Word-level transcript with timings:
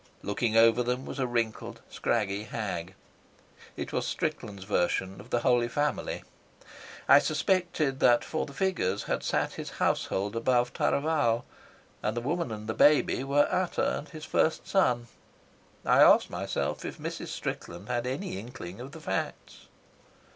Looking 0.23 0.57
over 0.57 0.81
them 0.81 1.05
was 1.05 1.19
a 1.19 1.27
wrinkled, 1.27 1.79
scraggy 1.87 2.45
hag. 2.45 2.95
It 3.77 3.93
was 3.93 4.07
Strickland's 4.07 4.63
version 4.63 5.21
of 5.21 5.29
the 5.29 5.41
Holy 5.41 5.67
Family. 5.67 6.23
I 7.07 7.19
suspected 7.19 7.99
that 7.99 8.25
for 8.25 8.47
the 8.47 8.53
figures 8.53 9.03
had 9.03 9.21
sat 9.21 9.53
his 9.53 9.69
household 9.77 10.35
above 10.35 10.73
Taravao, 10.73 11.43
and 12.01 12.17
the 12.17 12.21
woman 12.21 12.51
and 12.51 12.65
the 12.65 12.73
baby 12.73 13.23
were 13.23 13.47
Ata 13.53 13.99
and 13.99 14.09
his 14.09 14.25
first 14.25 14.67
son. 14.67 15.05
I 15.85 16.01
asked 16.01 16.31
myself 16.31 16.83
if 16.83 16.97
Mrs. 16.97 17.27
Strickland 17.27 17.87
had 17.87 18.07
any 18.07 18.39
inkling 18.39 18.79
of 18.81 18.93
the 18.93 19.01
facts. 19.01 19.67